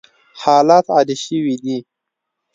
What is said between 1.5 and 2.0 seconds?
دي.